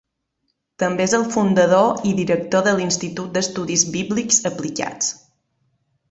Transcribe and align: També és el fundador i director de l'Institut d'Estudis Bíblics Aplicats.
També 0.83 1.03
és 1.09 1.11
el 1.17 1.25
fundador 1.35 1.99
i 2.11 2.15
director 2.21 2.65
de 2.69 2.73
l'Institut 2.79 3.29
d'Estudis 3.35 3.83
Bíblics 3.97 4.41
Aplicats. 4.55 5.13